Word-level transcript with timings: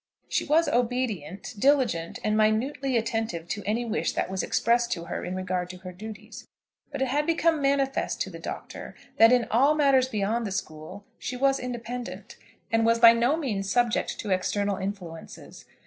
She 0.27 0.45
was 0.45 0.67
obedient, 0.67 1.53
diligent, 1.59 2.17
and 2.23 2.35
minutely 2.35 2.97
attentive 2.97 3.47
to 3.49 3.61
any 3.67 3.85
wish 3.85 4.13
that 4.13 4.31
was 4.31 4.41
expressed 4.41 4.91
to 4.93 5.03
her 5.03 5.23
in 5.23 5.35
regard 5.35 5.69
to 5.69 5.77
her 5.77 5.91
duties; 5.91 6.47
but 6.91 7.03
it 7.03 7.09
had 7.09 7.27
become 7.27 7.61
manifest 7.61 8.19
to 8.21 8.31
the 8.31 8.39
Doctor 8.39 8.95
that 9.17 9.31
in 9.31 9.45
all 9.51 9.75
matters 9.75 10.07
beyond 10.07 10.47
the 10.47 10.51
school 10.51 11.05
she 11.19 11.37
was 11.37 11.59
independent, 11.59 12.35
and 12.71 12.83
was 12.83 12.97
by 12.97 13.13
no 13.13 13.37
means 13.37 13.69
subject 13.71 14.17
to 14.21 14.31
external 14.31 14.77
influences. 14.77 15.65